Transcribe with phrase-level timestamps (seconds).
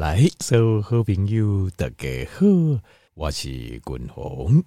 [0.00, 2.46] 来，所有好朋友大家好，
[3.12, 4.64] 我是君鸿。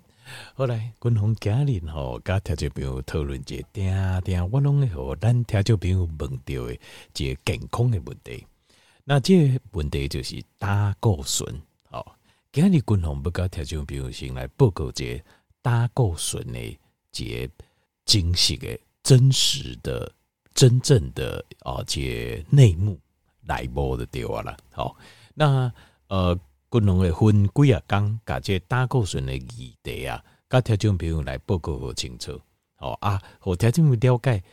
[0.54, 6.78] 后来君鸿今日吼，甲听众朋友讨论一个点点，我拢会和咱听众朋友问到的
[7.18, 8.46] 一个健康的问题。
[9.06, 11.60] 那这个问题就是胆固醇。
[11.90, 12.06] 哦，
[12.52, 15.24] 今日君鸿要甲听众朋友先来报告一个
[15.64, 16.60] 胆固醇的
[17.18, 17.52] 一个
[18.06, 20.12] 真实的、真实的、
[20.54, 23.00] 真正的哦，这内幕
[23.42, 24.56] 内幕的对了。
[24.72, 24.96] 好，
[25.34, 25.72] 那
[26.08, 26.38] 呃，
[26.70, 32.40] 君鸿会分几啊讲，甲这胆固醇的议题啊，甲听众朋友来报告好清楚。
[32.76, 34.44] 好啊，好听众朋友了解，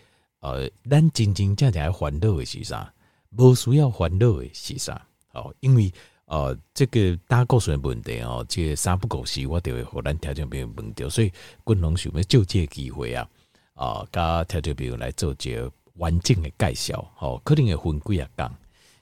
[0.40, 2.92] 呃，咱真真正正烦恼的是啥？
[3.36, 5.06] 无需要烦恼的是啥？
[5.28, 5.92] 好，因为
[6.26, 11.32] 呃，这个胆固醇问题哦，这个、三不五时我就会和咱听众朋友问到，所以
[11.66, 13.28] 君鸿想要就这个机会啊，
[13.74, 17.10] 啊，甲听众朋友来做一个完整的介绍。
[17.16, 18.54] 好，可能会分几啊讲，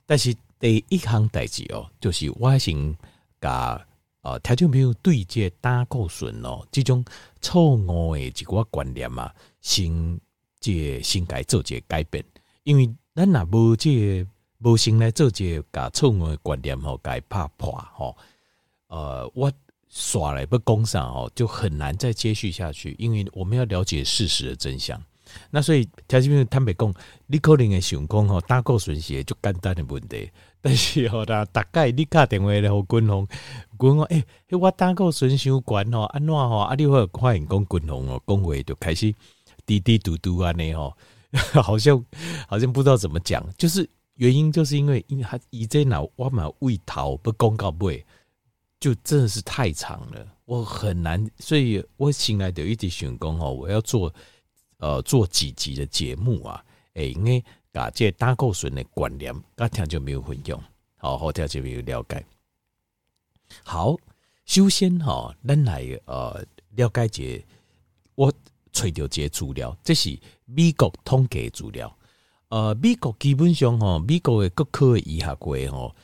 [0.07, 2.97] 但是第一项代志哦，就是我先
[3.41, 3.85] 甲
[4.23, 7.05] 啊听众朋友对接胆固醇哦，这种
[7.41, 10.21] 错误的一个观念啊，先
[10.61, 12.25] 这先该做一个改变，
[12.65, 12.91] 因为。
[13.19, 18.17] 咱若无这个无先来做这个甲错误的观念吼，该怕破吼。
[18.87, 19.51] 呃，我
[19.89, 25.03] 耍来不讲啥吼，就很难再接续下去，因为我们要了解事实的真相。
[25.51, 26.95] 那所以，条件坦白讲，
[27.27, 30.31] 你可能会想讲吼，胆固醇是就简单的问题，
[30.63, 33.29] 但是吼，大大概你打电话来给君鸿，
[33.79, 39.15] 君鸿诶，我胆固醇伤悬吼，安怎吼，啊，你会发现讲君鸿哦，讲话就开始
[39.65, 40.93] 滴滴嘟嘟安尼吼。
[41.63, 42.03] 好像
[42.47, 47.93] 好像不知道怎么讲，就是原因就是因为因为他以前脑我嘛胃桃不公告不，
[48.81, 54.11] 就真的是太长了，我很难，所以我醒来的一直想讲吼，我要做
[54.79, 56.65] 呃做几集的节目啊，
[56.95, 57.45] 诶，因为
[57.79, 60.61] 把这胆固醇的观念，刚听就没有混用，
[60.97, 62.27] 好好听就没有了解。
[63.63, 63.97] 好，
[64.47, 66.45] 首先哈，咱来呃
[66.75, 67.45] 了解这
[68.17, 68.33] 我。
[68.71, 71.93] 找到这些资料，这是美国统计资料。
[72.49, 75.97] 呃，美国基本上吼，美国的各科的医学会吼，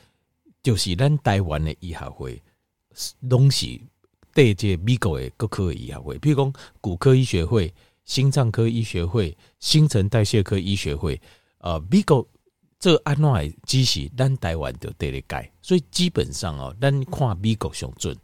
[0.63, 2.41] 就是咱台湾的医学会，
[3.21, 3.79] 拢是
[4.33, 6.17] 对这美国的各科的医学会。
[6.17, 7.73] 比如讲骨科医学会、
[8.03, 11.21] 心脏科医学会、新陈代谢科医学会。
[11.65, 12.23] 呃，美国
[12.79, 18.15] 这安怎只是咱台湾就对得改，所以基本上哦，咱看美国上准。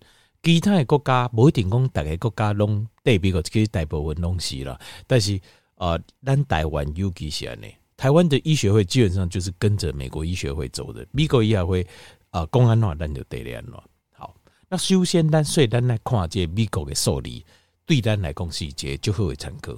[0.43, 4.79] 其他的国家不一定讲，大个国家拢对美国其实大部分拢是啦。
[5.07, 5.41] 但是
[5.75, 11.03] 呃，咱台湾尤其是安尼，台湾的医学会基本上就是跟着美国医学会走的。
[11.11, 11.87] 美国医学会
[12.29, 13.81] 啊，公安话咱就对了喏。
[14.13, 14.35] 好，
[14.69, 17.29] 那首先咱所以咱来看这美国的数字，
[17.87, 19.75] 对咱来讲是一个最好的参考。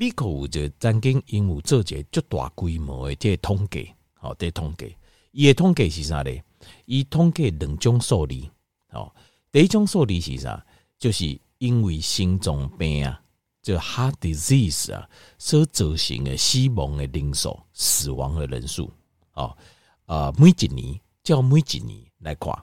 [0.00, 4.94] 美国有就曾经因为做一个足大规模的这个统计，好，这统计，
[5.32, 6.40] 伊的统计是啥咧？
[6.84, 8.34] 伊统计两种数字，
[8.90, 9.12] 好。
[9.50, 10.64] 第一种数字是啥？
[11.00, 13.20] 就是因为心脏病啊，
[13.60, 18.92] 就 heart disease 啊，所造成的死亡的人数、死亡的人数
[19.32, 19.56] 哦，
[20.06, 22.56] 呃，每一年叫每一年来看，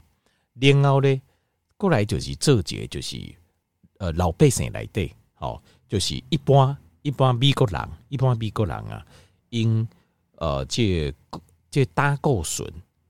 [0.54, 1.22] 然后呢，
[1.76, 3.18] 过来就是做一个，就是
[3.98, 9.06] 呃老百姓来对，哦，就是一般一般美国人，一般美国人啊，
[9.50, 9.88] 因
[10.38, 11.14] 呃这
[11.70, 12.68] 这胆固醇，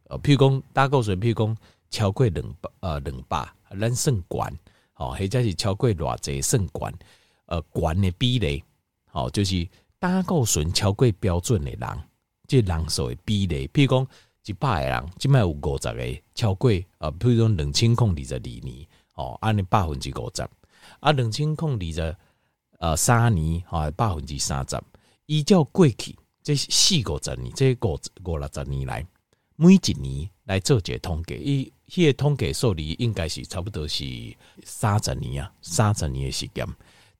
[0.09, 1.57] 呃，譬如讲胆固醇，譬如讲
[1.89, 3.49] 超过两百呃两百。
[3.79, 4.59] 咱算悬，
[4.93, 6.93] 吼，或者是超过偌济算悬，
[7.45, 8.63] 呃，悬的比例，
[9.11, 9.67] 吼，就是
[9.97, 11.99] 胆固醇超过标准的人，
[12.47, 14.07] 即人数的比例，譬如讲
[14.45, 16.69] 一百个人，即摆有五十个超过，
[16.99, 20.41] 呃，譬如讲两千空二十二年，哦，安尼百分之五十，
[20.99, 22.15] 啊，两千空二十
[22.79, 24.81] 呃三年，吼，百分之三十，
[25.25, 29.05] 依照过去这四五十年，这五五六十年来，
[29.55, 31.71] 每一年来做一个统计，伊。
[31.87, 34.03] 迄个统计数字应该是差不多是
[34.63, 36.67] 三十年啊，三十年的时间，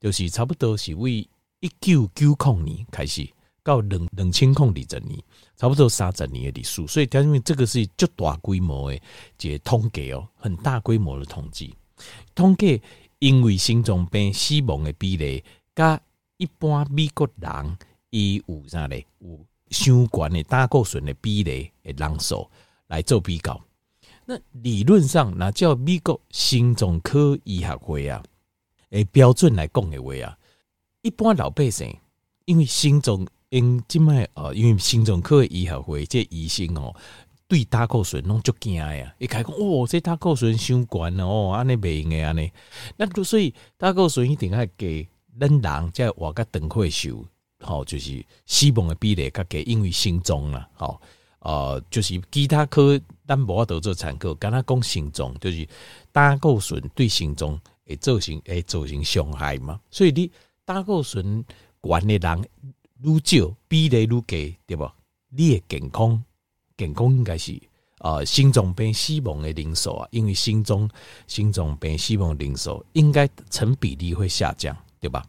[0.00, 1.18] 就是差不多是为
[1.60, 3.28] 一九九零年开始
[3.62, 5.22] 到两两千零二十年，
[5.56, 6.84] 差不多三十年的历史。
[6.88, 9.00] 所以，因为这个是足大规模的
[9.40, 11.72] 一个统计哦，很大规模的统计。
[12.34, 12.82] 统计
[13.18, 15.42] 因为心脏病死亡的比例，
[15.74, 16.00] 甲
[16.36, 17.78] 一般美国人
[18.10, 19.04] 伊有啥咧？
[19.18, 19.38] 有
[19.70, 22.48] 相关的胆固醇的比例的人数
[22.86, 23.60] 来做比较。
[24.24, 28.22] 那理论上，那叫美国心脏科医学会啊，
[28.90, 30.36] 诶，标准来讲的话啊，
[31.02, 31.96] 一般老百姓
[32.44, 36.94] 因为心脏因即卖哦，因为心脏科医学会这医生哦，
[37.48, 42.50] 对胆固醇拢足惊呀，一开讲哦，这胆固醇伤悬哦，安尼袂用的安尼，
[42.96, 45.08] 那所以胆固醇一定爱给
[45.38, 47.26] 咱人在活个长岁数，
[47.60, 51.00] 好，就是死亡的比例较低，因为心脏啦，好。
[51.40, 55.64] 呃，就是其他科咱无法度做参考，敢若讲心脏就是
[56.10, 57.56] 胆固醇对心脏
[57.86, 60.28] 会造成会造成伤害嘛，所以你
[60.64, 61.44] 胆固醇
[61.84, 62.48] 悬的人
[63.04, 64.90] 愈少，比例愈低，对不？
[65.28, 66.20] 你的健康
[66.76, 67.60] 健康应该是
[67.98, 70.88] 呃心脏病死亡的人数啊，因为心脏
[71.26, 75.24] 心脏病死亡的人数应该成比例会下降，对吧？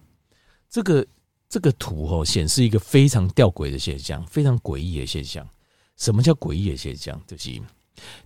[0.70, 1.08] 这个
[1.48, 5.48] 这个图吼显示一个非常吊诡的现象，非常诡异的现象。
[5.96, 7.20] 什么叫诡异的现象？
[7.26, 7.50] 就是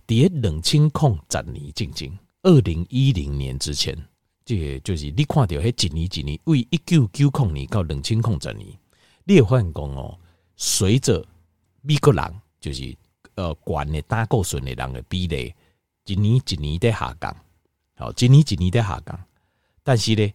[0.06, 3.96] 在两千零十年进前，二零一零年之前，
[4.44, 8.76] 这个、就是你看到迄一年几年为一九九零年到两千零十年，
[9.24, 10.18] 你会发现讲哦，
[10.56, 11.24] 随着
[11.80, 12.94] 美国人就是
[13.34, 15.54] 呃管的胆固醇的人的比例，
[16.06, 17.36] 一年一年在下降，
[17.96, 19.18] 好，一年一年在下降，
[19.82, 20.32] 但是呢，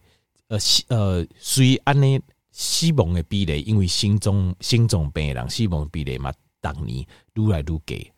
[0.48, 0.58] 呃
[0.88, 6.32] 呃，虽安尼死亡的比例，因为心脏心脏病的人死亡比例嘛。
[6.60, 8.10] 当年愈来愈低，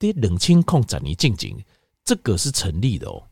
[0.00, 1.56] 在两千零十年进前，
[2.04, 3.22] 这个是成立的哦，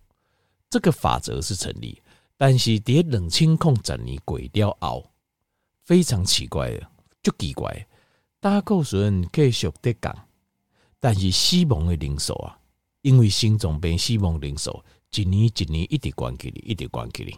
[0.70, 2.00] 这个法则是成立。
[2.37, 5.10] 但是在两千零十年过了后，
[5.82, 6.88] 非常奇怪的，
[7.25, 7.84] 就奇怪，
[8.38, 10.16] 胆固醇继续在降，
[11.02, 12.56] 但是死亡的人数啊，
[13.00, 17.37] 因为心脏病死亡人数一年一年一直关起来，一直关起来，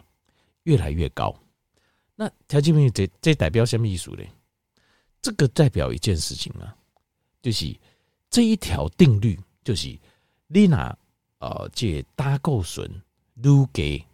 [0.65, 1.35] 越来越高。
[2.15, 4.23] 那条件朋友，这这代表什么意思呢？
[5.19, 6.77] 这个代表一件事情啊。
[7.41, 7.75] 就是
[8.29, 9.97] 这一条定律，就是
[10.45, 10.95] 你拿
[11.39, 13.01] 呃这胆固醇
[13.33, 14.05] 愈低，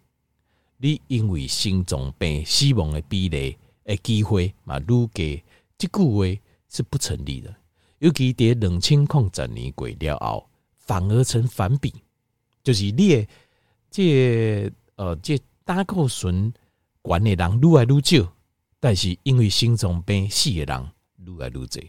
[0.77, 5.43] 你因为心脏病死亡的比例诶机会嘛愈低，
[5.77, 7.53] 这句话是不成立的。
[8.01, 11.93] 尤其在两千零十年过了后，反而成反比，
[12.63, 13.27] 就是你的
[13.91, 16.51] 这呃这胆固醇
[17.03, 18.33] 高的人愈来愈少，
[18.79, 20.91] 但是因为心脏病死的人
[21.27, 21.83] 愈来愈多。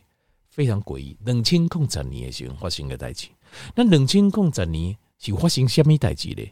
[0.50, 3.28] 非常诡异，两千零十年的时候发生的代志。
[3.74, 6.44] 那两千零十年是发生什么代志呢？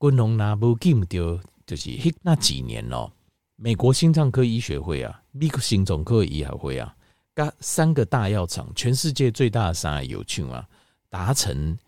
[0.00, 1.90] 军龙那无记唔到，就是
[2.22, 3.12] 那几年咯。
[3.54, 6.95] 美国心脏科医学会啊，美国心脏科医学会啊，
[7.36, 10.66] 甲三个大药厂，全世界最大的三个药厂啊，
[11.10, 11.78] 达成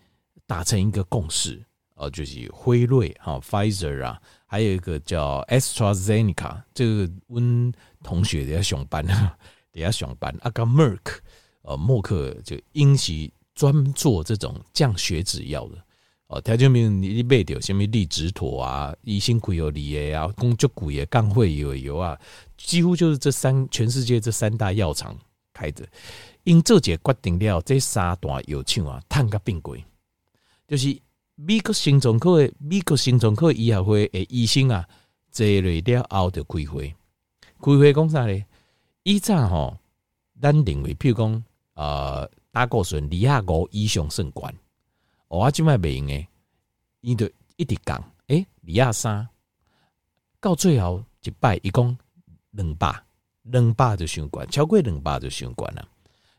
[0.45, 1.59] 达成一个共识，
[1.95, 7.73] 呃，就是辉瑞哈、Pfizer 啊，还有一个叫 AstraZeneca，这个温
[8.03, 9.35] 同学也要上班啊，
[9.73, 11.17] 也要上班啊，个 Merck。
[11.63, 15.77] 呃，默克就因其专做这种降血脂药的
[16.27, 22.17] 哦，条件明你你买掉什么利直妥啊、医心苦油锂啊、公爵骨也干会有油啊，
[22.55, 25.15] 几乎就是这三全世界这三大药厂
[25.59, 25.87] 开的。
[26.43, 29.83] 因这决定了这三大药厂啊，碳个并轨，
[30.67, 30.97] 就是
[31.35, 34.87] 美国心脏科的美国心脏科医学会的医生啊，
[35.31, 36.95] 坐了了后就开会，
[37.59, 38.45] 开会讲啥呢？
[39.03, 39.77] 以前吼，
[40.41, 41.43] 咱认为譬如讲。
[41.75, 44.55] 呃，胆固醇二廿五以上算悬，
[45.29, 46.27] 我即摆袂用诶，
[46.99, 47.25] 伊就
[47.55, 47.97] 一直讲，
[48.27, 49.25] 诶，二廿三，
[50.41, 51.97] 到最后一摆伊讲
[52.51, 52.93] 两百，
[53.51, 55.87] 两百就上悬，超过两百就上悬了。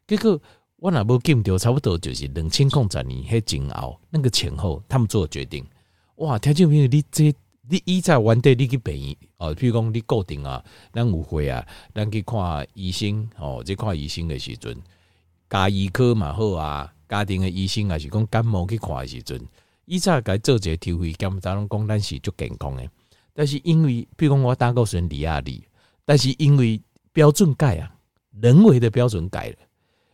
[0.07, 0.41] 结果
[0.77, 5.65] 我若无记唔到，差不多就是两千零十年迄前后那个前后，他们做决定。
[6.17, 7.35] 哇，听众朋友，你这
[7.69, 11.65] 你以前原地你去病院哦，譬如讲你固定啊，咱有会啊，
[11.95, 14.77] 咱去看医生哦，这看医生的时阵。
[15.49, 19.41] 家医科嘛好啊，家庭的医生也是讲感冒去看的时阵，
[19.85, 22.89] 以前该做一个抽血检查，拢讲咱是足健康的。
[23.33, 25.45] 但是因为，比如讲我胆固醇二廿二，
[26.05, 26.81] 但是因为
[27.13, 27.95] 标准改啊，
[28.41, 29.57] 人为的标准改了，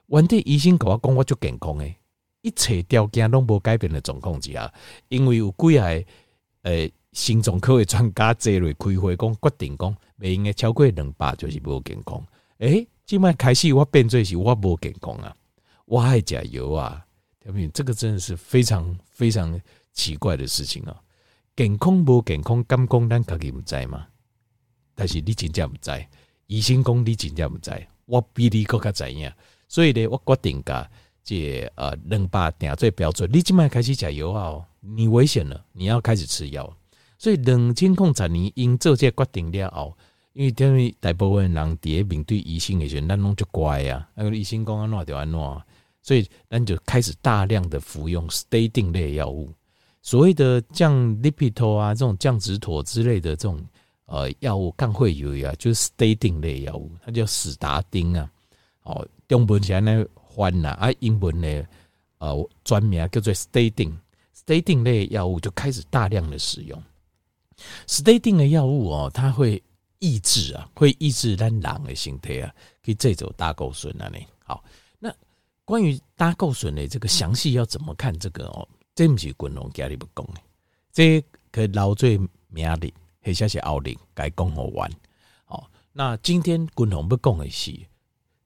[0.07, 1.97] 原地医生跟我讲我足健康诶，
[2.43, 4.73] 一切条件拢无改变的状况之下，
[5.09, 6.05] 因为有几个
[6.63, 12.25] 诶心脏科的专家坐落开会讲决定讲，袂用个超过两百就是无健康，
[12.59, 12.89] 诶、欸。
[13.07, 15.33] 今麦开始我变做是我无健康啊，
[15.85, 17.07] 我爱加油啊，
[17.39, 19.61] 条明，这个真的是非常非常
[19.93, 21.01] 奇怪的事情啊。
[21.55, 24.09] 健康无健康，敢讲咱家己毋知吗？
[24.97, 25.93] 但是你真正毋知，
[26.47, 27.71] 医生讲你真正毋知，
[28.07, 29.31] 我比你更加知影。
[29.69, 30.89] 所以呢，我决定甲
[31.25, 33.29] 这呃两百定做标准。
[33.33, 36.73] 你今麦开始加油啊，你危险了，你要开始吃药。
[37.19, 39.97] 所以两千控十年因做这决定了后。
[40.35, 45.63] 因为等于大部分人第一面对医生的时候，咱拢就乖啊，那个医生讲安怎就安怎，
[46.03, 49.51] 所以咱就开始大量的服用 statin 类药物。
[50.03, 53.59] 所谓的降 lipid 啊，这种降脂妥之类的这种
[54.07, 58.29] 呃药物，杠会有啊，就是 statin 类药物，它叫史达丁啊。
[58.83, 61.67] 哦，中文现在翻呐，啊，英文呢，
[62.19, 66.83] 呃，专名叫做 statin，statin 类药物就开始大量的使用。
[67.87, 69.63] statin 的药物哦，它会。
[69.99, 74.07] 抑制啊，会抑制咱人的身体啊，去制造胆固醇啊。
[74.09, 74.63] 呢好，
[74.99, 75.11] 那
[75.65, 80.41] 关于胆固醇的这个详细要怎么看这个哦，这不是滚龙家里不讲的，
[80.93, 82.93] 这可以捞最明的，
[83.27, 84.89] 或者是奥林该讲好完。
[85.45, 87.77] 好，那今天滚龙不讲的是，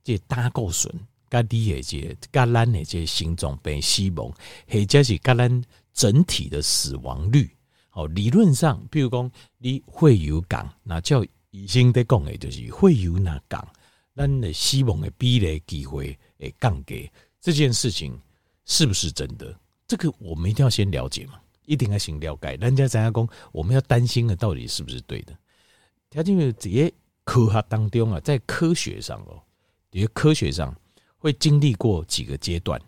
[0.03, 0.91] 这胆固醇
[1.29, 4.33] 甲你的这甲咱的这心脏病死亡，
[4.67, 7.55] 或者是甲咱整体的死亡率。
[7.91, 13.69] 好，理论上，比如讲你会有降，那叫医生在讲的，就是会有那降，
[14.15, 17.11] 咱的死亡的比例机会会降低。
[17.39, 18.19] 这件事情
[18.65, 19.55] 是不是真的？
[19.87, 21.39] 这个我们一定要先了解嘛，
[21.71, 22.57] 一定要先了解。
[22.57, 25.33] 人家怎样讲，我们要担心的到底是不是对的？
[26.11, 29.41] 条件是这些科学当中啊，在科学上哦，
[29.93, 30.75] 因为科学上
[31.17, 32.81] 会经历过几个阶段，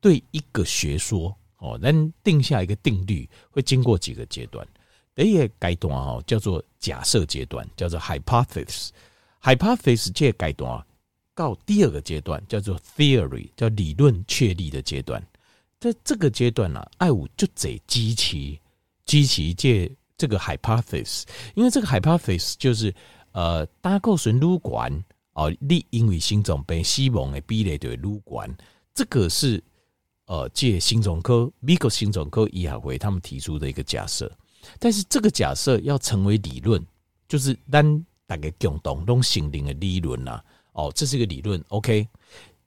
[0.00, 1.36] 对一个学说。
[1.58, 4.66] 哦，咱定下一个定律，会经过几个阶段。
[5.14, 8.88] 第一个阶段哦，叫做假设阶段，叫做 hypothesis。
[9.40, 10.84] hypothesis 这个阶段啊
[11.36, 15.24] 到第二个阶段叫做 theory，叫理论确立的阶段。
[15.90, 18.60] 在这个阶段呢、啊，爱五就得基期
[19.04, 21.24] 基期这这个 hypothesis，
[21.54, 22.94] 因为这个 hypothesis 就是
[23.32, 28.48] 呃，胆固醇愈悬哦，你因为心脏病死亡的比例就撸管，
[28.94, 29.62] 这个是。
[30.26, 34.30] 呃，借心脏科、美国心脏科医学会他们提出的一个假设，
[34.78, 36.82] 但是这个假设要成为理论，
[37.28, 40.40] 就是单大概共同都心灵的理论呐。
[40.72, 42.08] 哦，这是一个理论，OK，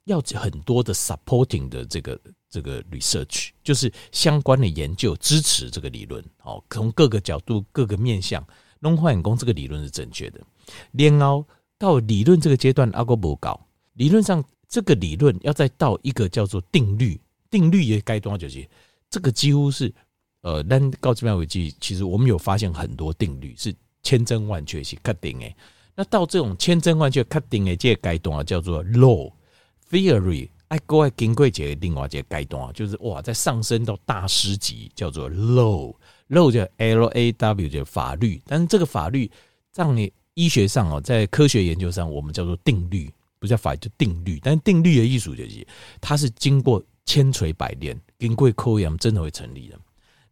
[0.06, 6.24] 要很多的 supporting 的这个这个 research，就是相关的研究支持这个理论。
[6.42, 8.44] 哦，从各个角度、各个面向，
[8.80, 10.40] 弄化眼工这个理论是正确的。
[10.92, 11.44] 连熬
[11.76, 17.20] 到理论这个阶段，阿哥不搞，理论上这个理论要再到一个叫做定律。
[17.50, 18.68] 定律也该多少就是
[19.08, 19.92] 这个几乎是
[20.42, 25.56] 呃，但高质量危机，其实我们有发现很多定律是千真万确是确定诶。
[25.94, 29.32] 那到这种千真万确确定诶，这个阶段叫做 law
[29.90, 35.94] theory，爱国爱经过这个另外一个阶段，就是哇，在上升到大师级，叫做 law
[36.28, 39.30] law 叫 L A W 叫法律，但是这个法律
[39.72, 44.38] 在你医学上哦，在科学研究上，我们叫做定律，不叫法律，叫定律。
[44.42, 45.66] 但是定律的艺术就是
[46.00, 46.82] 它是经过。
[47.08, 49.78] 千锤百炼，经过考验真的会成立的。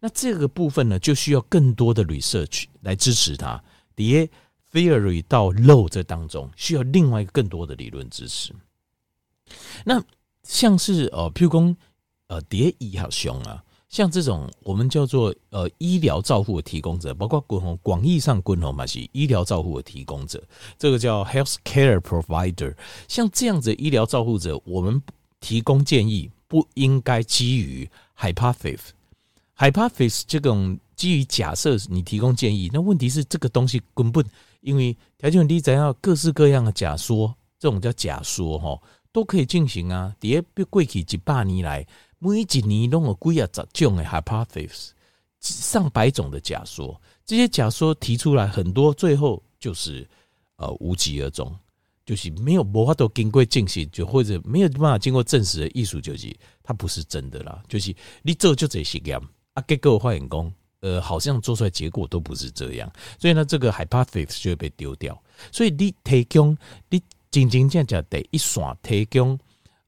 [0.01, 3.63] 那这个部分呢，就需要更多的 research 来支持它。
[3.95, 4.29] 底下
[4.73, 8.53] theory 到 law 这当中，需要另外一个更多的理论支持。
[9.85, 10.03] 那
[10.43, 11.77] 像是呃，譬如说
[12.29, 20.43] 呃，底下医学上啊，像这种我们叫做呃医疗照护的提供者，包括滚红广义上滚红嘛是医疗照护的提供者，
[20.79, 22.75] 这个叫 health care provider。
[23.09, 25.03] 像这样子的医疗照护者，我们
[25.41, 26.31] 提供建议。
[26.47, 32.71] 不应该基于 hypothesis，hypothesis 这种基于假设，你提供建议。
[32.73, 34.25] 那问题是这个东西根本
[34.61, 38.81] 因为条件低，怎样各式各样的假说，这种叫假说哈，
[39.15, 40.15] 都可以进行啊。
[40.19, 41.87] 第二，过去几百年来，
[42.19, 44.91] 每一年都有几啊十种的 hypothesis，
[45.41, 50.05] 上百种的假说，这些假说提出来很多，最后就是
[50.57, 51.57] 呃无疾而终。
[52.07, 57.63] 就是没有办法都经过证实，就或者没有办法经过证实的艺术，就是它不是真的啦。
[57.67, 59.19] 就是你做就这实验
[59.55, 65.19] 啊，结果发现讲，呃，好像做出来结果都不是这样，所以呢，这个 hypothesis 就会被丢掉。
[65.51, 66.55] 所以你提供
[66.91, 67.01] 你
[67.35, 69.37] 真真正正得一线提供，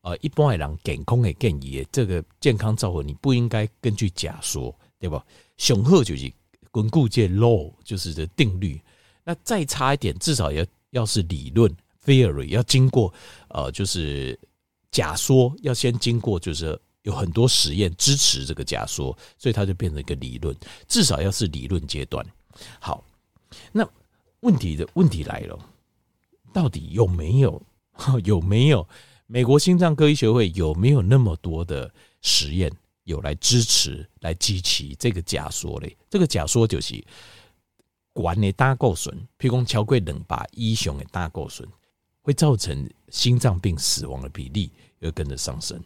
[0.00, 5.24] 呃，一般的人健康的建议的这个健康照护，你不应该根据假说，对吧？
[5.56, 6.28] 雄厚就是
[6.72, 8.80] 巩固这 law，就是这定律。
[9.22, 11.72] 那再差一点，至少要要是理论。
[12.04, 13.14] Theory 要经过
[13.48, 14.36] 呃，就是
[14.90, 20.52] 假说要先经过，就是有很多实验支持这个假说，所以它就变成一个理论，
[20.88, 22.26] 至少要是理论阶段。
[22.80, 23.04] 好，
[23.70, 23.88] 那
[24.40, 25.56] 问题的问题来了，
[26.56, 27.62] 到底有没有
[28.24, 28.88] 有没有
[29.26, 32.72] 美国心脏科医学会有没有那么多的实验
[33.04, 35.94] 有来支持来支持这个假说嘞？
[36.08, 37.04] 这个假说就是
[38.14, 41.68] 管的胆固醇，譬如讲超过两百以上的胆固醇。
[42.22, 45.80] 会造成心脏病死亡的比例又跟着上升。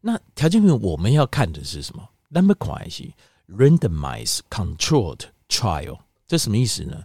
[0.00, 3.12] 那条件病我们要看的是什么？Number one 是
[3.48, 7.02] randomized controlled trial，这什么意思呢？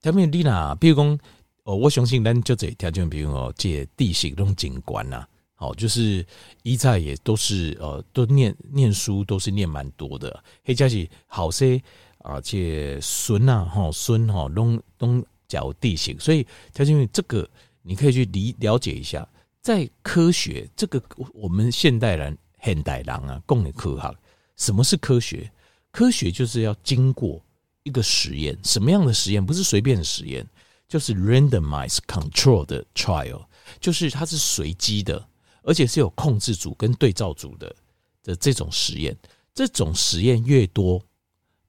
[0.00, 1.18] 条件病啦，譬如说
[1.64, 6.24] 哦，我相信咱就这条件比如哦，借地形这种景观呐，好，就是
[6.62, 11.82] 一在也都是呃，都念念书都是念蛮多的，黑加是好些
[12.18, 17.48] 而且孙呐哈孙哈东东角地形，所以条件病这个。
[17.84, 19.28] 你可以去理了解一下，
[19.60, 21.02] 在科学这个
[21.34, 24.16] 我们现代人现代人啊，共的科学，
[24.54, 25.50] 什么是科学？
[25.90, 27.44] 科学就是要经过
[27.82, 29.44] 一个实验，什么样的实验？
[29.44, 30.46] 不是随便的实验，
[30.92, 33.42] 就是 randomized control 的 trial，
[33.80, 35.26] 就是它是随机的，
[35.62, 37.74] 而且是有控制组跟对照组的
[38.22, 39.16] 的这种实验。
[39.54, 41.02] 这种实验越多，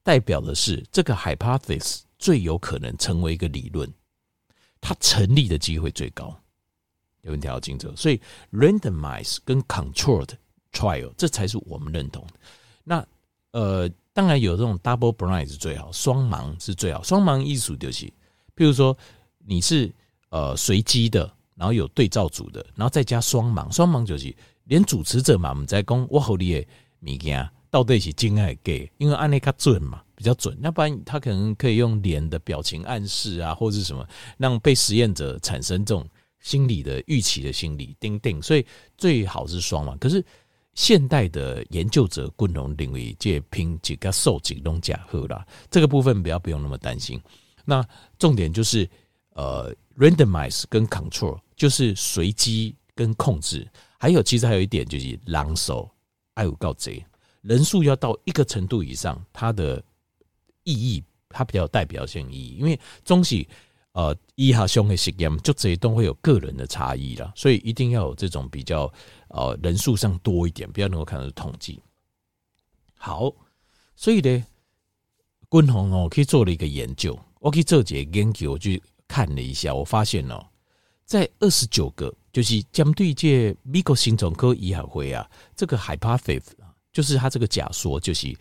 [0.03, 3.89] 代表的是这个 hypothesis 最有可能成为一个理论，
[4.81, 6.37] 它成立的机会最高。
[7.21, 8.19] 有问题要精准，所以
[8.51, 10.31] randomize 跟 controlled
[10.73, 12.27] trial 这才是我们认同。
[12.83, 13.07] 那
[13.51, 17.01] 呃，当然有这种 double blind 是最好，双盲是最好。
[17.01, 18.11] 双盲艺术就是，
[18.55, 18.97] 譬如说
[19.45, 19.93] 你是
[20.29, 23.71] 呃随机的，然后有对照组的，然后再加双盲。
[23.71, 26.65] 双盲就是连主持者嘛，我们在讲我和你的
[27.01, 30.57] 物件到底是真还是假，因为按那个准嘛，比较准。
[30.61, 34.07] 要不然他可能可以用脸的表情暗示啊，或者是什么，
[34.37, 36.07] 让被实验者产生这种。
[36.43, 38.65] 心理的预期的心理，钉钉，所以
[38.97, 39.97] 最好是双盲。
[39.97, 40.21] 可是
[40.73, 47.17] 现代的研究者共同认为，这拼几个受几种假货啦，这个部分不要不用那么担心。
[47.65, 47.85] 那
[48.17, 48.89] 重点就是
[49.31, 53.67] 呃，randomize 跟 control 就是随机跟控制，
[53.97, 55.89] 还有其实还有一点就是狼手
[56.33, 57.05] 爱有告贼，
[57.41, 59.83] 人数要到一个程度以上，它的
[60.63, 63.47] 意义它比较有代表性意义，因为中西。
[63.95, 68.91] 呃，一哈兄的实验就这一段会有个人的差异了，所以一定要有这种比较
[69.27, 71.79] 呃人数上多一点，比较能够看到统计。
[72.95, 73.31] 好，
[73.95, 74.43] 所以呢，
[75.51, 80.41] 君宏哦，可以做了一个研究，我去做一个研究，我去看了一下，我发现哦，
[81.05, 86.43] 在二十九个就是针对这美国心脏科医学会啊，这个 hypothesis
[86.93, 88.33] 就是他这个假说，就是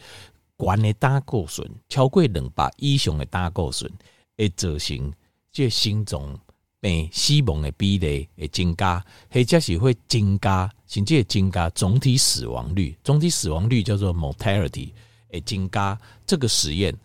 [0.57, 3.91] 管的胆固醇超过两百以上的胆固醇
[4.39, 5.13] 会造成。
[5.55, 6.41] 这心脏
[6.81, 12.97] 病死亡的比例会增加，或者是会增加，甚至会增加总体死亡率。
[13.05, 14.93] 总体死亡率叫做 mortality，
[15.31, 16.01] 会增加。
[16.25, 16.97] 这个实验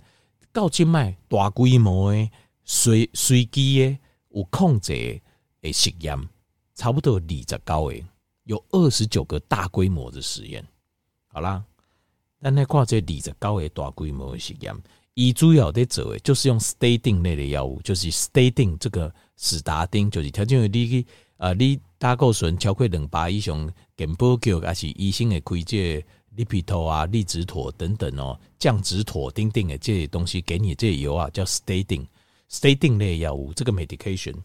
[0.51, 2.31] 到今麦大规模诶
[2.63, 3.99] 随随机诶
[4.29, 4.93] 有控制
[5.61, 6.17] 诶实验，
[6.75, 8.03] 差不多二十九个，
[8.43, 10.65] 有二十九个大规模的实验。
[11.27, 11.63] 好啦，
[12.41, 14.75] 咱来看这二十九个大规模的实验。
[15.13, 26.05] 以主要的做诶，就是用 statin 类的药物，就是 statin 这个史达丁，就是条件为你去呃，你胆固醇超过两百以上，健保局还是医生会开这
[26.37, 32.07] 利匹妥啊、利直妥等等哦，降脂妥丁丁的这些东西给你这些油啊，叫 statin
[32.49, 34.35] statin 类药物，这个 medication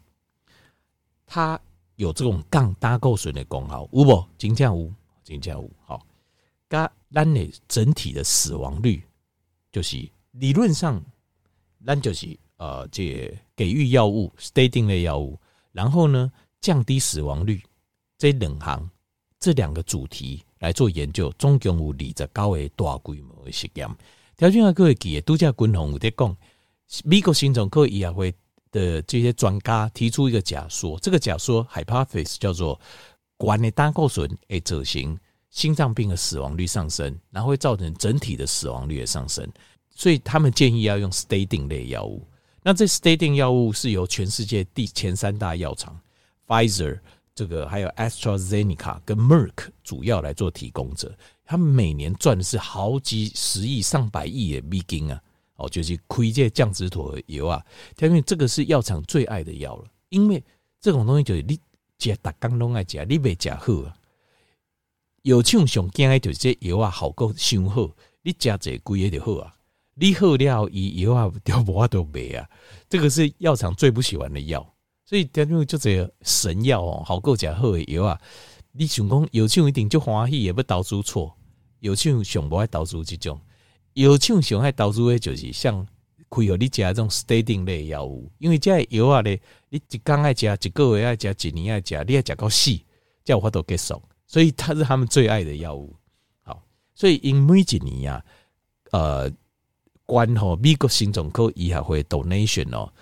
[1.26, 1.60] 它
[1.94, 4.24] 有这种降胆固醇的功效，有无？
[4.36, 5.70] 真正有，真正有。
[5.84, 6.04] 好，
[6.68, 9.00] 加咱的整体的死亡率
[9.70, 10.10] 就是。
[10.32, 10.98] 理论上，
[11.76, 15.38] 那就是呃，这给予药物，statin 类药物，
[15.72, 17.62] 然后呢，降低死亡率，
[18.16, 18.90] 这两行
[19.38, 23.88] 这两个主题来做研究，总共有二十九个大规模的实验。
[24.36, 26.36] 条件啊，各位记得，都在军方有在讲，
[27.04, 28.32] 美国心脏科医学会
[28.70, 32.80] 的这些专家提出一个假说，这个假说 hypothesis 叫做，
[33.36, 35.18] 管的胆固醇会造成
[35.50, 39.46] 心脏病的死亡率上升，然后会造成整体的死亡率的上升。
[39.90, 42.24] 所以他们建议要用 statin 类药物。
[42.62, 45.98] 那这 statin 药物是由全世界第前三大药厂
[46.46, 47.00] Pfizer
[47.34, 51.16] 这个还有 AstraZeneca 跟 Merck 主要来做提供者。
[51.44, 55.20] 他们每年赚的是好几十亿、上百亿的美金啊！
[55.56, 57.62] 哦，就是亏这降脂妥的油啊。
[58.00, 60.42] 因为这个是药厂最爱的药了，因为
[60.80, 61.58] 这种东西就是你
[61.98, 63.94] 吃大刚拢爱吃，你别吃好啊。
[65.22, 67.90] 有这种上惊的就是这药啊，好够上好，
[68.22, 69.54] 你吃这贵的就好啊。
[69.94, 72.48] 你喝了以以后啊，就无法都卖啊！
[72.88, 74.71] 这个是药厂最不喜欢的药，
[75.12, 78.18] 所以等于就这神药哦，好够假好以后啊，
[78.72, 81.36] 你想讲有钱一定就欢喜，也不投资错。
[81.80, 83.38] 有钱想不爱投资这种，
[83.92, 85.86] 有钱想爱投资的，就是像
[86.30, 92.70] 开有你加这种 stating 类药物，因为这药啊咧，你一刚爱加，一个月爱加，一年爱加，你爱加到死，
[93.22, 95.94] 才有法度结束，所以它是他们最爱的药物。
[96.42, 98.24] 好，所以因每一年啊，
[98.92, 99.30] 呃。
[100.04, 102.92] 关吼，美国心脏科医学会 donation 哦，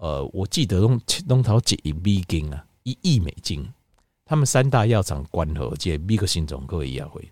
[0.00, 3.62] 呃，我记得弄弄头几亿美金啊，一亿美金。
[4.24, 7.30] 他们三大药厂关合这美国心脏科医学会。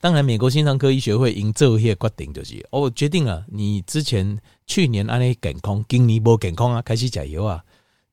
[0.00, 7.62] 当然，美国心脏科医学会因这些决定就是，哦，决定了你之前去年安尼健康，今年不健康啊，开始加油啊。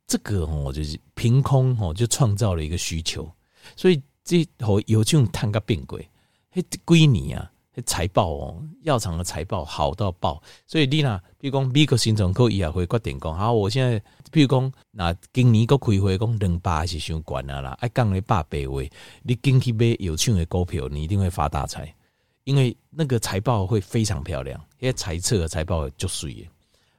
[0.08, 3.32] 这个哦，就是凭空哦，就创造了一个需求，
[3.76, 6.10] 所以这和有这种探个变鬼，
[6.50, 7.52] 嘿，几年啊。
[7.86, 13.97] 财报哦，药厂的财报好到爆，所以你呢，比如讲美国心脏科医学会决定讲，好，我现在
[14.29, 18.91] 比如讲，那今年个开会讲两百是伤悬啊啦，爱降了百倍位，
[19.23, 21.95] 你进去买有抢的股票，你一定会发大财，
[22.43, 26.45] 因为那个财报会非常漂亮，因为财测的财报就水。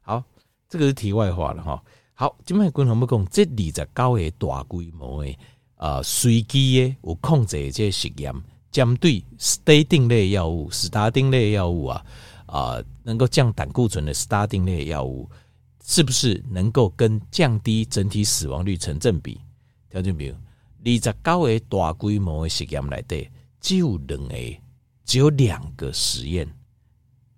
[0.01, 0.23] 好，
[0.69, 1.83] 这个是题外话了哈。
[2.15, 5.39] 好，今麦观众要讲，这里在高诶大规模诶。
[5.77, 8.33] 啊，随机的有控制这些实验，
[8.73, 12.05] 针对斯达丁类药物、斯达丁类药物啊，
[12.47, 15.31] 啊，能够降胆固醇的斯达丁类药物，
[15.85, 19.39] 是不是能够跟降低整体死亡率成正比？
[19.91, 23.31] 条件比如，二十九个大规模的实验来对，
[23.61, 24.59] 只有两个，
[25.05, 26.49] 只有两个实验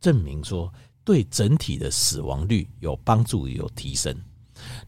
[0.01, 4.16] 证明说对整体的死亡率有帮助、有提升。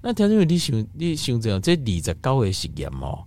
[0.01, 1.91] 那条件比你想，你想这样，这二十
[2.23, 3.25] 九个实验哦。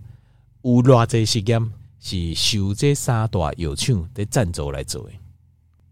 [0.62, 5.10] 有偌济实验是受这三大药厂的赞助来做的，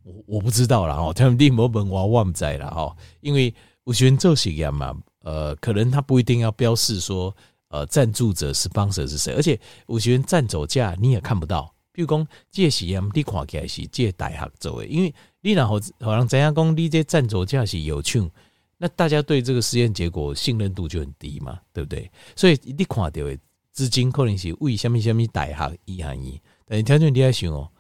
[0.03, 7.37] 我我不知道啦哦，他们你莫问我，我不知啦哦，因为有些人做实验嘛，呃，可能他不一定要标示说，
[7.69, 18.31] 呃，赞助者是 sponsor 是谁，而且有些人赞助价你也看不到，比如讲这实验你看起来是这大学做的，因为你然后好像怎样讲，你这赞助价是药厂，
[18.79, 22.11] 那大家对这个实验结果信任度就很低嘛，对不对？
[22.35, 23.39] 所以你看到的。
[23.79, 27.71] 资金可能是为什么什么大学医学院，但是听众你要想哦，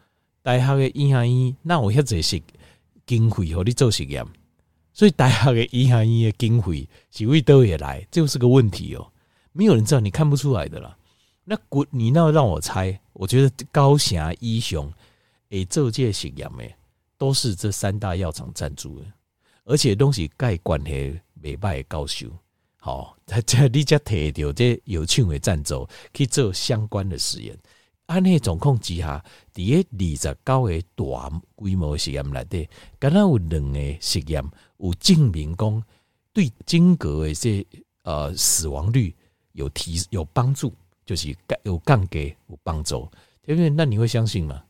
[0.44, 2.40] 大学的医学院那我遐济是
[3.04, 4.24] 经费和你做实验，
[4.92, 9.10] 所以大学的医学院的经费是为倒也来，这就是个问题哦。
[9.50, 10.96] 没有人知道，你看不出来的啦。
[11.42, 14.88] 那国你那让我猜，我觉得高霞医雄
[15.48, 16.64] 诶，做这实验的
[17.16, 19.06] 都是这三大药厂赞助的，
[19.64, 22.28] 而且东西盖关系没拜高手。
[22.80, 27.58] 好，他 这你才摕到这有趣的赞助去做相关的实验。
[28.06, 32.66] 按呢状况之下，第二十九个大规模实验来的，
[32.98, 34.42] 刚刚有两个实验
[34.78, 35.82] 有证明讲
[36.32, 37.66] 对间隔的这
[38.04, 39.14] 呃死亡率
[39.52, 40.72] 有提有帮助，
[41.04, 43.06] 就是有降低有帮助。
[43.44, 44.62] 因为那你会相信吗？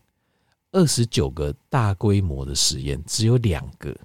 [0.71, 3.95] 二十九个大规模的实验，只有两个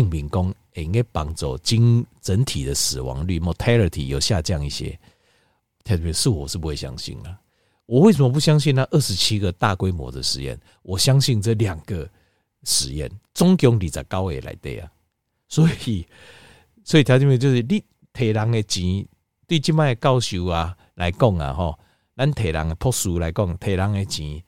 [0.00, 0.54] 证明讲。
[0.82, 4.90] 应该帮助经整体的死亡率 mortality 有下降一些，
[5.82, 7.34] 特别是我是不会相信的。
[7.86, 10.60] 我为什么不相信那二十七个大规模的实验？
[10.82, 12.06] 我相信这两个
[12.64, 14.92] 实验，总共二十九个来对啊。
[15.48, 16.06] 所以，
[16.84, 17.82] 所以条件就是你
[18.12, 19.08] 提人的钱，
[19.46, 21.78] 对这卖教授啊来讲啊，吼，
[22.14, 24.42] 咱提人的朴素来讲，提人的钱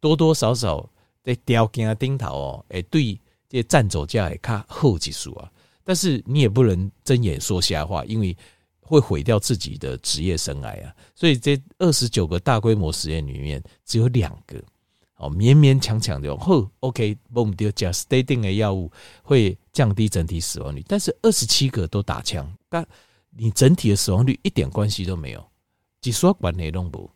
[0.00, 0.88] 多多少少
[1.22, 3.20] 在条件顶头哦，会对
[3.54, 5.50] 这赞助者会较好一数啊。
[5.84, 8.36] 但是你也不能睁眼说瞎话，因为
[8.80, 10.94] 会毁掉自己的职业生涯啊！
[11.14, 14.62] 所以这二十九个大规模实验里面，只有两个
[15.16, 18.90] 哦，勉勉强强的哦，OK，我们就讲 statin 的药物
[19.22, 22.86] 会降低整体死亡率，但是二十七个都打枪，但
[23.30, 25.44] 你整体的死亡率一点关系都没有，
[26.00, 27.10] 几说管内容不？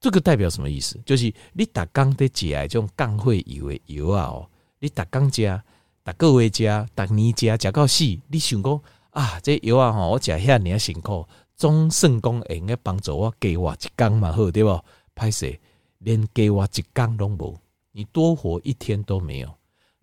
[0.00, 1.00] 这个代表什么意思？
[1.06, 4.48] 就是你打钢的解这种钢会以为油啊哦，
[4.84, 5.64] 你打钢加。
[6.04, 8.04] 逐个月食，逐年食，食到死。
[8.28, 8.78] 你想讲
[9.12, 14.78] 啊，这药啊吼，我食遐尔辛苦，总算讲会用个帮助我加活一工嘛好，对不？
[15.14, 15.58] 歹势，
[16.00, 17.58] 连加活一工拢无，
[17.92, 19.54] 你多活一天都没有。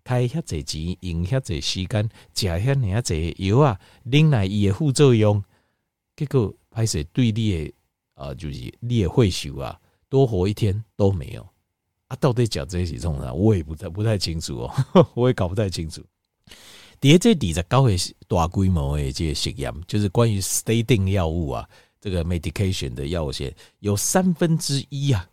[0.02, 5.44] 开遐济钱，用遐济时间，食遐尔济药啊，领来伊的副作用，
[6.16, 7.72] 结果歹势对你的
[8.14, 11.46] 啊，就是你的岁数啊，多活一天都没有。
[12.12, 13.32] 啊，到底讲这些种呢？
[13.32, 14.58] 我也不太不太清楚
[14.92, 16.04] 哦，我也搞不太清楚。
[17.00, 17.96] 第二，这二十九个
[18.28, 21.66] 大规模的这些实验，就是关于 statin 药物啊，
[22.02, 25.26] 这个 medication 的药物线，有三分之一啊，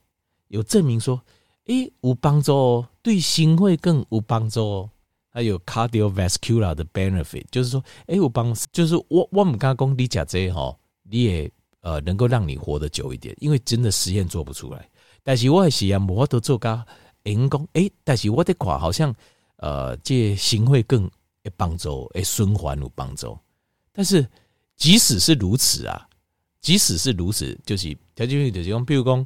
[0.47, 1.21] 有证明说，
[1.65, 4.89] 诶，有帮助哦，对心会更有帮助哦，
[5.31, 14.89] 还有 cardiovascular 的 benefit，就是说，诶，有帮，就是我我们刚刚讲你讲这些哈，你也呃能够让你活得久一点，因为真的实验做不出来。
[15.23, 16.85] 但是我的实验无法度做到，
[17.23, 19.13] 人讲诶，但是我的看好像，
[19.57, 21.03] 呃，这行会更
[21.43, 23.37] 有帮助，会，循环有帮助。
[23.91, 24.27] 但是
[24.75, 26.07] 即使是如此啊，
[26.61, 29.25] 即使是如此，就是条件就是讲，比如讲，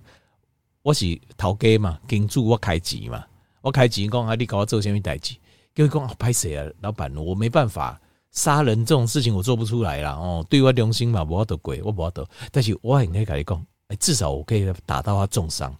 [0.81, 3.23] 我是头家嘛，金主我开钱嘛，
[3.61, 5.35] 我开钱讲啊，你搞我做什么代志？
[5.75, 7.99] 就讲啊，歹势啊，老板，我没办法
[8.31, 10.11] 杀人这种事情，我做不出来啦。
[10.11, 12.27] 哦，对我良心嘛，无法度过，我无法度。
[12.51, 15.75] 但是我应该跟你讲，诶，至少我可以打到他重伤。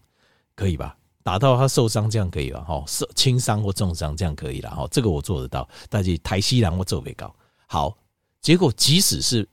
[0.55, 0.95] 可以吧？
[1.23, 2.59] 打到他受伤，这样可以吧？
[2.67, 4.69] 哈，受轻伤或重伤，这样可以了。
[4.69, 5.67] 哈，这个我做得到。
[5.89, 7.33] 但是台西人我做不到。
[7.65, 7.97] 好，
[8.41, 9.47] 结果即使是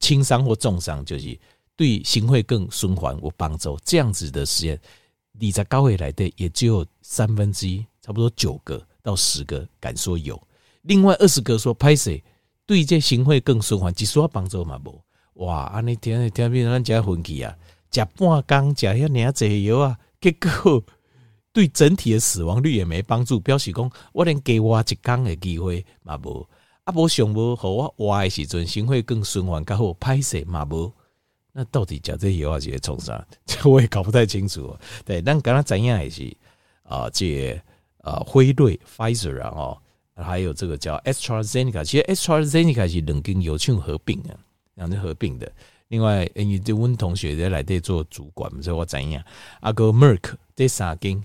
[0.00, 1.38] 轻伤或重伤，就是
[1.76, 3.78] 对心会更循环有帮助。
[3.84, 4.78] 这样子的实验，
[5.32, 10.40] 你在高位来的也只有三分之一，差不多九个到十个敢说有。
[10.82, 12.22] 另外二十个说拍谁
[12.66, 15.02] 对这心会更循环，只说帮助嘛无。
[15.44, 17.56] 哇，安尼天天变咱家分歧啊，
[17.90, 19.98] 食半缸食遐尔济药啊！
[20.22, 20.82] 结果
[21.52, 26.48] 对整体的死亡率也没帮助，表示讲我连给我一缸的机会嘛无，
[26.84, 30.90] 啊无想无和我活的时阵，心会更循环较好，歹势嘛无，
[31.52, 33.26] 那到底讲这些话是冲啥？
[33.44, 34.74] 这我也搞不太清楚。
[35.04, 36.34] 对，但刚刚怎样也是
[36.84, 37.60] 啊，这
[37.98, 39.78] 啊辉瑞 Pfizer 啊，哦，
[40.14, 44.38] 还有这个叫 AstraZeneca，其实 AstraZeneca 是两间药厂合并啊，
[44.76, 45.52] 两间合并的。
[45.92, 49.22] 另外，因为这阮同学在来这做主管，所以我怎样？
[49.60, 51.22] 阿个 Merck 这三间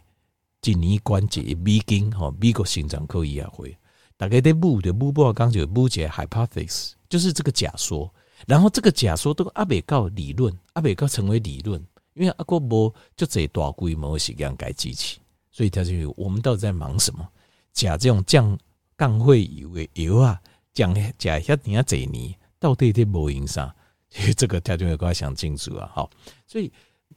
[0.62, 3.78] 一年关节美金吼，美国心脏科医学会，
[4.18, 8.14] 大概在补的补不刚就补解 hypothesis，就是这个假说。
[8.46, 11.82] 然后这个假说都阿北告理论，阿北告成为理论，
[12.14, 17.26] 因为阿国博就这大规模是这样改机器，所以他就我们到底在忙什么？
[17.72, 18.60] 假这种降
[18.98, 20.42] 降会油的油啊，
[20.74, 23.74] 降假遐尼啊这年到底在无影上，
[24.10, 25.92] 其实这个他就会跟他想清楚啊。
[25.94, 26.10] 好，
[26.46, 26.72] 所以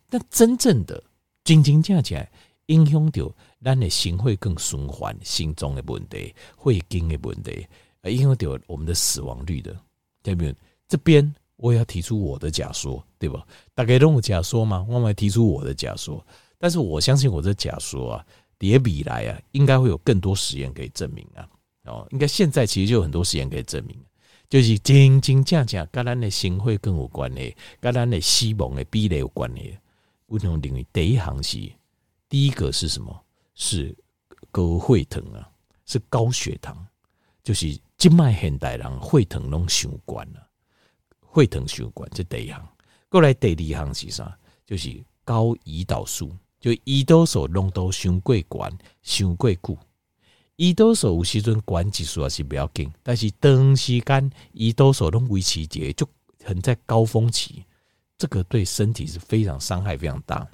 [0.08, 1.02] 那真正的
[1.44, 2.26] 真真正正
[2.66, 3.32] 影响到
[3.64, 7.66] 咱的心会更循环，心中的问题、会经的问题，
[8.04, 9.76] 影响到我们的死亡率的，
[10.22, 10.54] 对不对？
[10.88, 13.46] 这边我也要提出我的假说，对吧？
[13.74, 16.24] 大概都有假说嘛，我们提出我的假说，
[16.58, 18.26] 但是我相信我的假说啊，
[18.58, 21.48] 叠比来啊，应该会有更多实验可以证明啊。
[21.84, 23.96] 哦，应该现在其实就有很多实验可以证明，
[24.50, 29.78] 就是真真正正跟咱的心会更有关系，跟咱的死亡的比例有关系。
[30.26, 31.72] 不同领域第一行是
[32.28, 33.18] 第一个是什么？
[33.54, 33.96] 是
[34.50, 35.48] 高血糖啊，
[35.86, 36.76] 是高血糖，
[37.44, 40.46] 就是今麦现代人血糖拢伤悬了。
[41.20, 42.68] 会疼血管，这第一行，
[43.08, 44.36] 过来第二行是啥？
[44.66, 49.78] 就是高胰岛素，就胰岛素浓度伤过悬，伤过久。
[50.60, 56.06] 胰岛素有时阵管指数也是不要紧，但是长时间胰岛素拢维持住，就
[56.44, 57.64] 很在高峰期，
[58.18, 60.46] 这个对身体是非常伤害非常大。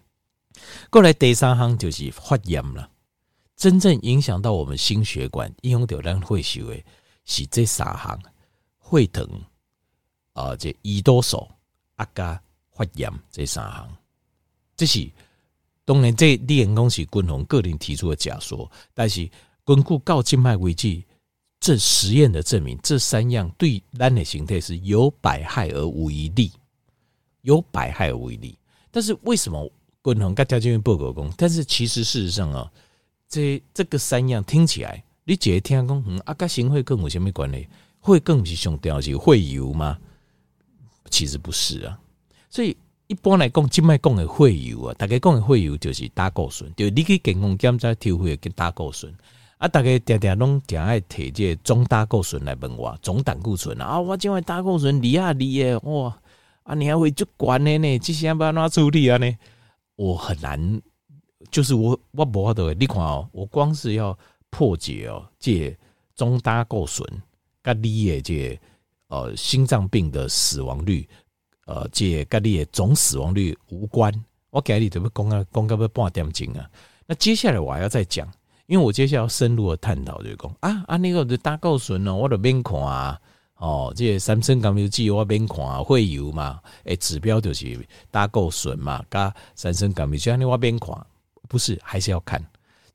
[0.90, 2.88] 过来第三行就是发炎了，
[3.56, 6.80] 真正影响到我们心血管，影响到咱会受的
[7.24, 8.16] 是这三行，
[8.78, 9.28] 会疼。
[10.34, 11.48] 啊，这胰岛素、
[11.96, 12.40] 啊加
[12.70, 13.96] 发炎这三项，
[14.76, 15.10] 这是
[15.84, 19.28] 当然这李彦公是军宏个人提出的假说，但是
[19.66, 21.02] 根据到静脉为止，
[21.58, 26.52] 这实验的证明，这三样对咱的形态是有百害而无一利，
[27.42, 28.56] 有百害而无一利。
[28.92, 29.68] 但是为什么
[30.04, 31.34] 军宏跟条件报告讲？
[31.36, 32.72] 但是其实事实上啊，
[33.28, 37.68] 这这个三样听起来，你觉得听讲，嗯，阿加心会更有什么关系？
[37.98, 39.98] 会更是上吊是会油吗？
[41.10, 41.98] 其实不是啊，
[42.48, 42.76] 所以
[43.08, 49.12] 一般来讲，静脉讲的会油啊，大概讲的会油就是胆固醇，就你去健康检查抽血跟胆固醇
[49.58, 56.18] 啊，大概常常拢定爱提这总胆固醇来问我，总胆固醇啊，我今晚胆固醇离啊离耶，哇
[56.62, 59.36] 啊，你还会就管呢呢，这些要怎处理啊呢？
[59.96, 60.82] 我很难，
[61.50, 64.18] 就是我我不得，你看哦，我光是要
[64.50, 65.76] 破解哦，这
[66.14, 67.06] 总胆固醇
[67.62, 68.60] 跟你的这。
[69.08, 71.08] 呃，心脏病的死亡率，
[71.66, 74.12] 呃，这跟你的总死亡率无关。
[74.50, 75.44] 我给你怎么讲啊？
[75.52, 76.68] 讲个不半点钟啊？
[77.06, 78.28] 那接下来我还要再讲，
[78.66, 83.20] 因为我接下来要深入的探讨，就是讲啊啊，那个的胆固醇哦，我的免看啊，
[83.56, 86.60] 哦，这三酸甘油酯我免看啊，会有嘛？
[86.84, 87.78] 诶，指标就是
[88.10, 90.94] 胆固醇嘛，加三酸甘油酯，你我免看，
[91.48, 92.44] 不是，还是要看，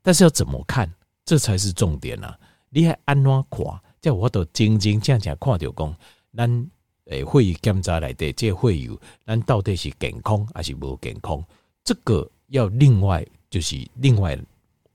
[0.02, 0.92] 但是要怎么看，
[1.24, 2.38] 这才是重点啊！
[2.68, 3.80] 你还按怎看？
[4.00, 5.96] 这我都真真正正看到讲，
[6.36, 6.70] 咱
[7.06, 8.90] 诶会检查来的这会议，
[9.24, 11.42] 咱到底是健康还是无健康？
[11.84, 14.38] 这个要另外就是另外，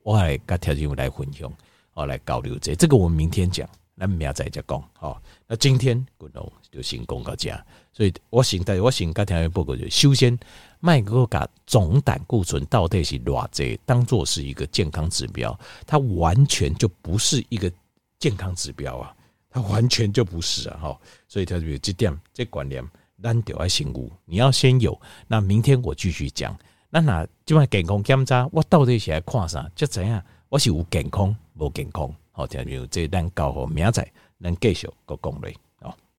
[0.07, 1.51] 我来跟条件来分享，
[1.93, 2.73] 我来交流这。
[2.73, 3.67] 这个我们明天讲，
[3.97, 4.81] 咱明仔再讲。
[4.93, 10.39] 好，那今天军宏就先讲到这，所以我先带我先跟条件报告就，首先
[10.79, 17.69] 麦克嘎总胆固醇到底是偌济，当做是一个健康指标，它完全就不是一个。
[18.17, 19.13] 健康指标啊，
[19.47, 22.83] 它完全就不是啊，哈，所以它就有这点这观念，
[23.21, 24.99] 咱就要先有，你要先有。
[25.27, 26.57] 那明天我继续讲，
[26.97, 29.69] 那那即摆健康检查，我到底是来看啥？
[29.75, 30.19] 就知影？
[30.49, 32.11] 我是有健康无健康？
[32.31, 32.87] 好，听没有？
[32.87, 34.05] 这咱搞好明仔，
[34.41, 35.55] 咱继续个讲嘞。